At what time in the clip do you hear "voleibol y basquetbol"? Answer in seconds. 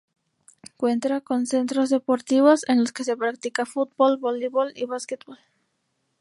4.17-5.37